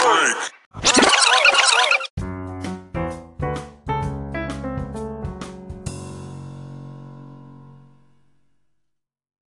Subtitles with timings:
[0.00, 0.59] break.